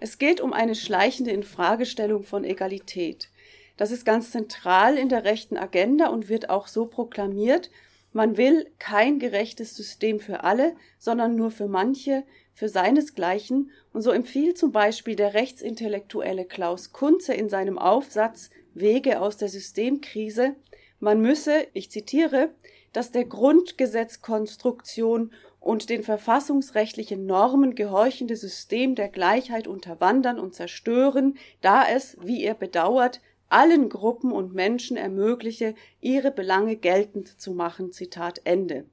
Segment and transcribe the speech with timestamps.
[0.00, 3.30] Es geht um eine schleichende Infragestellung von Egalität.
[3.76, 7.70] Das ist ganz zentral in der rechten Agenda und wird auch so proklamiert.
[8.12, 12.24] Man will kein gerechtes System für alle, sondern nur für manche,
[12.54, 13.70] für seinesgleichen.
[13.92, 19.48] Und so empfiehlt zum Beispiel der Rechtsintellektuelle Klaus Kunze in seinem Aufsatz Wege aus der
[19.48, 20.56] Systemkrise,
[21.00, 22.50] man müsse, ich zitiere,
[22.92, 31.84] dass der Grundgesetzkonstruktion und den verfassungsrechtlichen Normen gehorchende System der Gleichheit unterwandern und zerstören, da
[31.88, 37.92] es, wie er bedauert, allen Gruppen und Menschen ermögliche, ihre Belange geltend zu machen.
[37.92, 38.84] Zitat Ende.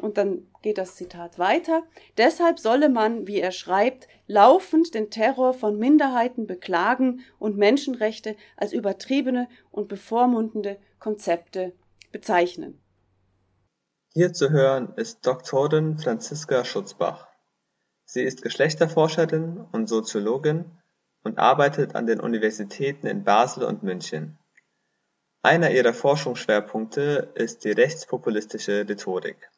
[0.00, 1.84] Und dann geht das Zitat weiter.
[2.16, 8.72] Deshalb solle man, wie er schreibt, laufend den Terror von Minderheiten beklagen und Menschenrechte als
[8.72, 11.72] übertriebene und bevormundende Konzepte
[12.10, 12.80] bezeichnen.
[14.16, 17.26] Hier zu hören ist Doktorin Franziska Schutzbach.
[18.04, 20.66] Sie ist Geschlechterforscherin und Soziologin
[21.24, 24.38] und arbeitet an den Universitäten in Basel und München.
[25.42, 29.50] Einer ihrer Forschungsschwerpunkte ist die rechtspopulistische Rhetorik.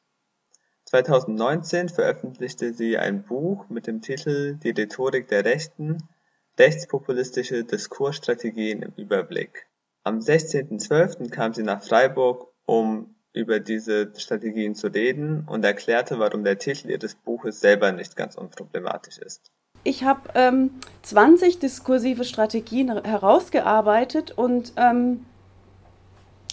[0.87, 6.09] 2019 veröffentlichte sie ein Buch mit dem Titel Die Rhetorik der Rechten–
[6.59, 9.67] Rechtspopulistische Diskursstrategien im Überblick.
[10.03, 11.29] Am 16.12.
[11.29, 16.91] kam sie nach Freiburg, um über diese Strategien zu reden und erklärte, warum der Titel
[16.91, 19.53] ihres Buches selber nicht ganz unproblematisch ist.
[19.85, 20.71] Ich habe ähm,
[21.03, 25.27] 20 diskursive Strategien herausgearbeitet und ähm,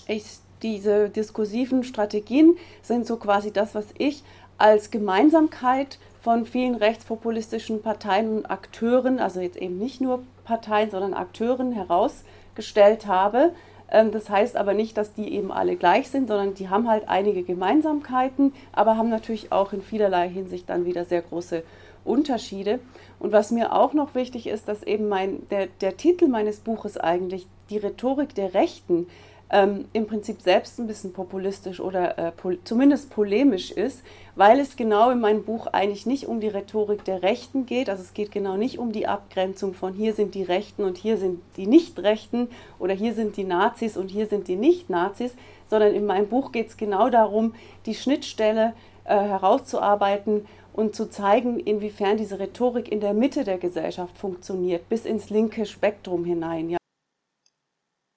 [0.07, 0.25] ich,
[0.61, 4.21] diese diskursiven Strategien sind so quasi das, was ich
[4.57, 11.13] als Gemeinsamkeit von vielen rechtspopulistischen Parteien und Akteuren, also jetzt eben nicht nur Parteien, sondern
[11.13, 13.53] Akteuren herausgestellt habe.
[13.93, 17.07] Ähm, das heißt aber nicht, dass die eben alle gleich sind, sondern die haben halt
[17.07, 21.63] einige Gemeinsamkeiten, aber haben natürlich auch in vielerlei Hinsicht dann wieder sehr große
[22.03, 22.79] Unterschiede.
[23.19, 26.97] Und was mir auch noch wichtig ist, dass eben mein, der, der Titel meines Buches
[26.97, 29.07] eigentlich die Rhetorik der Rechten
[29.49, 34.03] ähm, im Prinzip selbst ein bisschen populistisch oder äh, pol zumindest polemisch ist,
[34.35, 37.89] weil es genau in meinem Buch eigentlich nicht um die Rhetorik der Rechten geht.
[37.89, 41.17] Also es geht genau nicht um die Abgrenzung von hier sind die Rechten und hier
[41.17, 42.49] sind die Nicht-Rechten
[42.79, 45.33] oder hier sind die Nazis und hier sind die Nicht-Nazis,
[45.69, 47.53] sondern in meinem Buch geht es genau darum,
[47.85, 48.73] die Schnittstelle
[49.05, 55.05] äh, herauszuarbeiten und zu zeigen, inwiefern diese Rhetorik in der Mitte der Gesellschaft funktioniert, bis
[55.05, 56.71] ins linke Spektrum hinein.
[56.71, 56.77] Ja.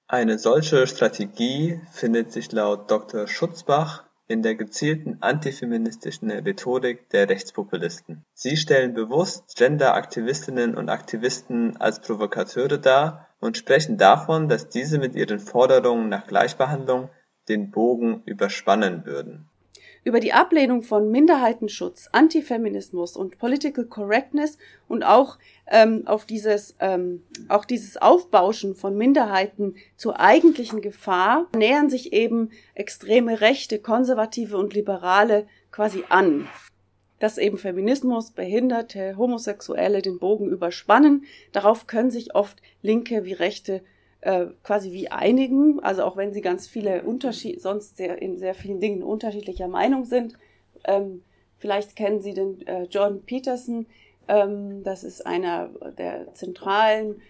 [0.09, 3.27] Eine solche Strategie findet sich laut Dr.
[3.27, 8.25] Schutzbach in der gezielten antifeministischen Rhetorik der Rechtspopulisten.
[8.33, 15.17] Sie stellen bewusst Gender-Aktivistinnen und Aktivisten als Provokateure dar und sprechen davon, dass diese mit
[15.17, 17.11] ihren Forderungen nach Gleichbehandlung
[17.49, 19.49] den Bogen überspannen würden
[20.07, 24.57] über die Ablehnung von Minderheitenschutz, Antifeminismus und Political Correctness
[24.87, 25.37] und auch
[25.67, 32.51] ähm, auf dieses, ähm, auch dieses Aufbauschen von Minderheiten zur eigentlichen Gefahr nähern sich eben
[32.77, 36.47] extreme Rechte, konservative und Liberale quasi an.
[37.19, 43.83] Dass eben Feminismus, Behinderte, Homosexuelle den Bogen überspannen, darauf können sich oft Linke wie Rechte
[44.21, 48.55] äh, quasi wie einigen, also auch wenn sie ganz viele Unterschiede, sonst sehr, in sehr
[48.55, 50.35] vielen Dingen unterschiedlicher Meinung sind.
[50.85, 51.23] Ähm,
[51.59, 53.87] vielleicht kennen Sie den äh, Jordan Peterson,
[54.29, 57.21] ähm, das ist einer der zentralen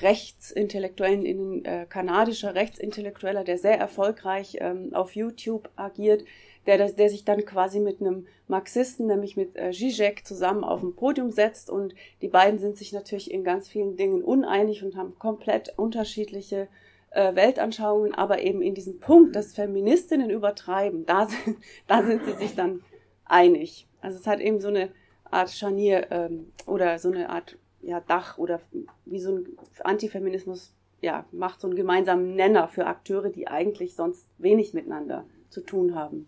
[0.00, 6.24] Rechtsintellektuellen, in, äh, kanadischer Rechtsintellektueller, der sehr erfolgreich ähm, auf YouTube agiert
[6.66, 10.94] der, der sich dann quasi mit einem Marxisten, nämlich mit äh, Zizek, zusammen auf dem
[10.94, 15.18] Podium setzt und die beiden sind sich natürlich in ganz vielen Dingen uneinig und haben
[15.18, 16.68] komplett unterschiedliche
[17.10, 22.34] äh, Weltanschauungen, aber eben in diesem Punkt, dass Feministinnen übertreiben, da sind, da sind sie
[22.34, 22.82] sich dann
[23.24, 23.88] einig.
[24.00, 24.90] Also es hat eben so eine
[25.24, 28.60] Art Scharnier ähm, oder so eine Art ja, Dach oder
[29.04, 29.46] wie so ein
[29.84, 35.60] Antifeminismus ja, macht so einen gemeinsamen Nenner für Akteure, die eigentlich sonst wenig miteinander zu
[35.60, 36.26] tun haben.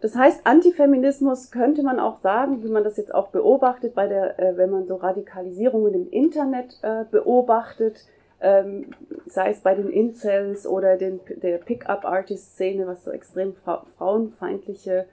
[0.00, 4.38] Das heißt, Antifeminismus könnte man auch sagen, wie man das jetzt auch beobachtet, bei der,
[4.38, 8.04] äh, wenn man so Radikalisierungen im Internet äh, beobachtet,
[8.42, 8.90] ähm,
[9.26, 15.06] sei es bei den Incels oder den, der Pickup-Artist-Szene, was so extrem fra frauenfeindliche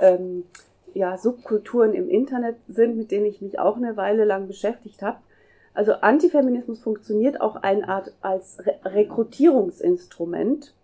[0.00, 0.44] ähm,
[0.94, 5.18] ja, Subkulturen im Internet sind, mit denen ich mich auch eine Weile lang beschäftigt habe.
[5.78, 10.74] Also Antifeminismus funktioniert auch eine Art als Re Rekrutierungsinstrument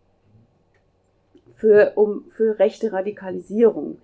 [1.57, 4.01] für, um, für rechte Radikalisierung.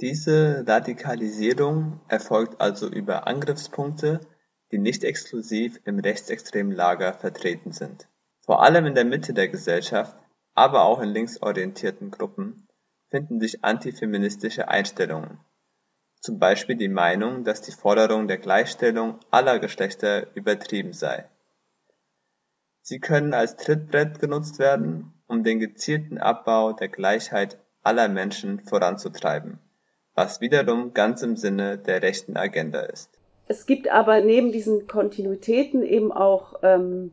[0.00, 4.20] Diese Radikalisierung erfolgt also über Angriffspunkte,
[4.70, 8.06] die nicht exklusiv im rechtsextremen Lager vertreten sind.
[8.46, 10.16] Vor allem in der Mitte der Gesellschaft,
[10.54, 12.68] aber auch in linksorientierten Gruppen
[13.08, 15.40] finden sich antifeministische Einstellungen.
[16.20, 21.24] Zum Beispiel die Meinung, dass die Forderung der Gleichstellung aller Geschlechter übertrieben sei.
[22.82, 29.58] Sie können als Trittbrett genutzt werden, um den gezielten Abbau der Gleichheit aller Menschen voranzutreiben,
[30.14, 33.10] was wiederum ganz im Sinne der rechten Agenda ist.
[33.48, 37.12] Es gibt aber neben diesen Kontinuitäten eben auch ähm,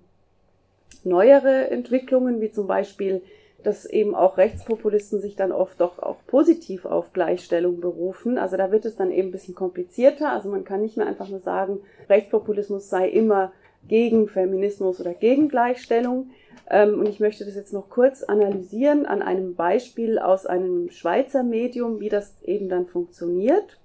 [1.03, 3.21] neuere Entwicklungen, wie zum Beispiel,
[3.63, 8.37] dass eben auch Rechtspopulisten sich dann oft doch auch positiv auf Gleichstellung berufen.
[8.37, 10.31] Also da wird es dann eben ein bisschen komplizierter.
[10.31, 13.51] Also man kann nicht mehr einfach nur sagen, Rechtspopulismus sei immer
[13.87, 16.29] gegen Feminismus oder gegen Gleichstellung.
[16.69, 21.43] Ähm, und ich möchte das jetzt noch kurz analysieren an einem Beispiel aus einem Schweizer
[21.43, 23.79] Medium, wie das eben dann funktioniert.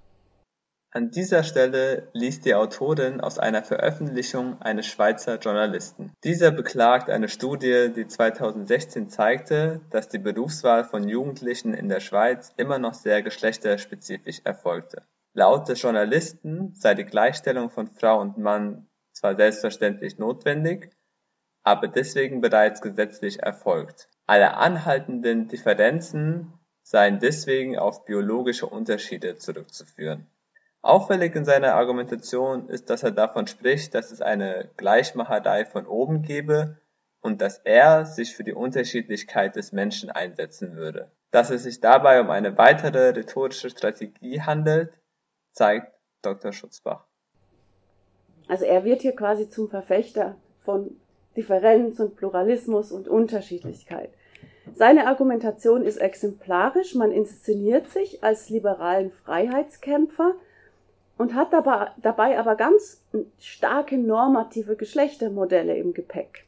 [0.95, 6.11] An dieser Stelle liest die Autorin aus einer Veröffentlichung eines Schweizer Journalisten.
[6.23, 12.53] Dieser beklagt eine Studie, die 2016 zeigte, dass die Berufswahl von Jugendlichen in der Schweiz
[12.57, 15.01] immer noch sehr geschlechterspezifisch erfolgte.
[15.33, 20.91] Laut des Journalisten sei die Gleichstellung von Frau und Mann zwar selbstverständlich notwendig,
[21.63, 24.09] aber deswegen bereits gesetzlich erfolgt.
[24.27, 26.53] Alle anhaltenden Differenzen
[26.83, 30.27] seien deswegen auf biologische Unterschiede zurückzuführen.
[30.83, 36.23] Auffällig in seiner Argumentation ist, dass er davon spricht, dass es eine Gleichmacherei von oben
[36.23, 36.77] gebe
[37.21, 41.09] und dass er sich für die Unterschiedlichkeit des Menschen einsetzen würde.
[41.31, 44.91] Dass es sich dabei um eine weitere rhetorische Strategie handelt,
[45.53, 46.51] zeigt Dr.
[46.51, 47.05] Schutzbach.
[48.49, 50.35] Also er wird hier quasi zum Verfechter
[50.65, 50.99] von
[51.37, 54.09] Differenz und Pluralismus und Unterschiedlichkeit.
[54.75, 60.35] Seine Argumentation ist exemplarisch, man inszeniert sich als liberalen Freiheitskämpfer,
[61.23, 63.01] und hat dabei, dabei aber ganz
[63.39, 66.43] starke normative Geschlechtermodelle im Gepäck.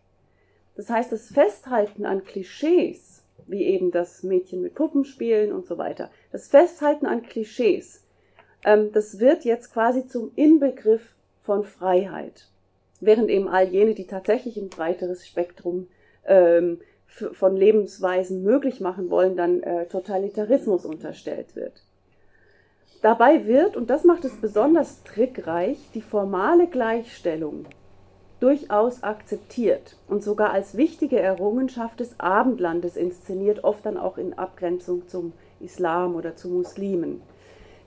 [0.76, 5.78] Das heißt, das Festhalten an Klischees, wie eben das Mädchen mit Puppen spielen und so
[5.78, 8.04] weiter, das Festhalten an Klischees,
[8.66, 12.50] ähm, das wird jetzt quasi zum Inbegriff von Freiheit.
[13.00, 15.88] Während eben all jene, die tatsächlich ein breiteres Spektrum
[16.26, 21.85] ähm, von Lebensweisen möglich machen wollen, dann äh, Totalitarismus unterstellt wird.
[23.02, 27.66] Dabei wird, und das macht es besonders trickreich, die formale Gleichstellung
[28.40, 35.08] durchaus akzeptiert und sogar als wichtige Errungenschaft des Abendlandes inszeniert, oft dann auch in Abgrenzung
[35.08, 37.22] zum Islam oder zu Muslimen.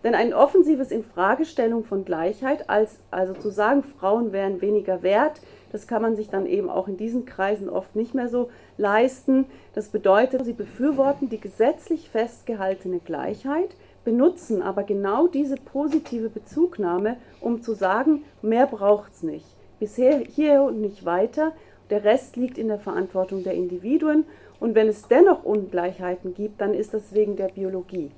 [0.04, 5.40] Denn ein offensives Infragestellung von Gleichheit, als also zu sagen, Frauen wären weniger wert,
[5.72, 9.46] das kann man sich dann eben auch in diesen Kreisen oft nicht mehr so leisten.
[9.74, 13.76] Das bedeutet, sie befürworten die gesetzlich festgehaltene Gleichheit,
[14.08, 19.44] benutzen aber genau diese positive Bezugnahme, um zu sagen, mehr braucht's nicht.
[19.80, 21.52] Bisher hier und nicht weiter.
[21.90, 24.24] Der Rest liegt in der Verantwortung der Individuen.
[24.60, 28.10] Und wenn es dennoch Ungleichheiten gibt, dann ist das wegen der Biologie.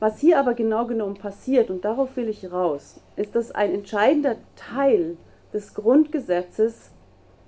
[0.00, 4.36] Was hier aber genau genommen passiert, und darauf will ich raus, ist, dass ein entscheidender
[4.56, 5.18] Teil
[5.52, 6.90] des Grundgesetzes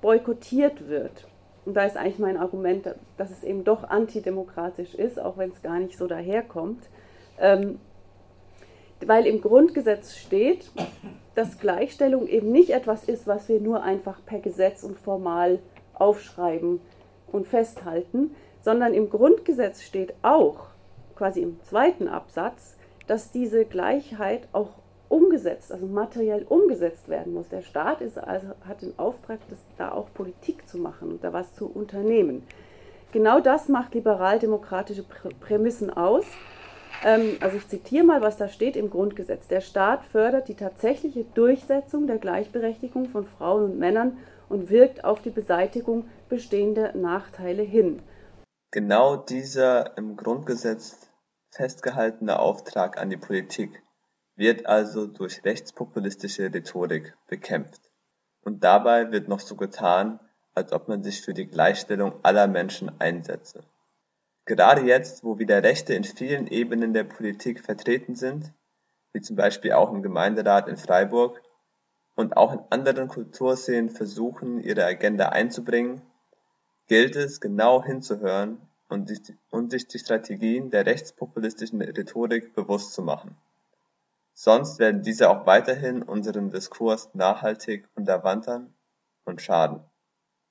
[0.02, 1.26] boykottiert wird.
[1.64, 5.62] Und da ist eigentlich mein Argument, dass es eben doch antidemokratisch ist, auch wenn es
[5.62, 6.90] gar nicht so daherkommt.
[7.40, 7.78] Ähm,
[9.06, 10.70] weil im Grundgesetz steht,
[11.34, 15.60] dass Gleichstellung eben nicht etwas ist, was wir nur einfach per Gesetz und formal
[15.94, 16.80] aufschreiben
[17.30, 20.66] und festhalten, sondern im Grundgesetz steht auch,
[21.14, 22.76] quasi im zweiten Absatz,
[23.06, 24.70] dass diese Gleichheit auch
[25.08, 27.48] umgesetzt, also materiell umgesetzt werden muss.
[27.48, 31.32] Der Staat ist also, hat den Auftrag, das, da auch Politik zu machen und da
[31.32, 32.42] was zu unternehmen.
[33.12, 35.04] Genau das macht liberal-demokratische
[35.40, 36.26] Prämissen aus
[37.02, 39.48] also ich zitiere mal, was da steht im Grundgesetz.
[39.48, 45.22] Der Staat fördert die tatsächliche Durchsetzung der Gleichberechtigung von Frauen und Männern und wirkt auf
[45.22, 48.02] die Beseitigung bestehender Nachteile hin.
[48.70, 51.10] Genau dieser im Grundgesetz
[51.50, 53.82] festgehaltene Auftrag an die Politik
[54.36, 57.90] wird also durch rechtspopulistische Rhetorik bekämpft.
[58.44, 60.20] Und dabei wird noch so getan,
[60.54, 63.64] als ob man sich für die Gleichstellung aller Menschen einsetze.
[64.48, 68.50] Gerade jetzt, wo wieder Rechte in vielen Ebenen der Politik vertreten sind,
[69.12, 71.42] wie zum Beispiel auch im Gemeinderat in Freiburg,
[72.14, 76.00] und auch in anderen Kulturszenen versuchen, ihre Agenda einzubringen,
[76.86, 79.10] gilt es, genau hinzuhören und
[79.70, 83.36] sich die Strategien der rechtspopulistischen Rhetorik bewusst zu machen.
[84.32, 88.72] Sonst werden diese auch weiterhin unseren Diskurs nachhaltig unterwandern
[89.26, 89.84] und schaden